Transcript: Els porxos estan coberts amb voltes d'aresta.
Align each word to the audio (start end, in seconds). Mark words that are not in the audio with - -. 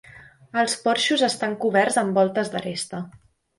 Els 0.61 0.73
porxos 0.85 1.25
estan 1.27 1.53
coberts 1.67 2.01
amb 2.05 2.19
voltes 2.23 2.53
d'aresta. 2.57 3.07